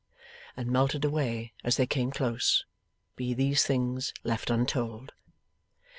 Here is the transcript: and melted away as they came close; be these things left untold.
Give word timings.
and 0.57 0.67
melted 0.71 1.05
away 1.05 1.53
as 1.63 1.77
they 1.77 1.85
came 1.85 2.09
close; 2.09 2.65
be 3.15 3.35
these 3.35 3.63
things 3.63 4.11
left 4.23 4.49
untold. 4.49 5.13